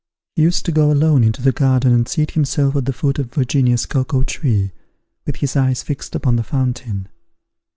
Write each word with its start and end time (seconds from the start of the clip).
He 0.35 0.41
used 0.41 0.65
to 0.65 0.71
go 0.71 0.91
alone 0.91 1.23
into 1.23 1.43
the 1.43 1.51
garden, 1.51 1.93
and 1.93 2.07
seat 2.07 2.31
himself 2.31 2.75
at 2.75 2.85
the 2.85 2.91
foot 2.91 3.19
of 3.19 3.31
Virginia's 3.35 3.85
cocoa 3.85 4.23
tree, 4.23 4.71
with 5.27 5.35
his 5.35 5.55
eyes 5.55 5.83
fixed 5.83 6.15
upon 6.15 6.37
the 6.37 6.43
fountain. 6.43 7.07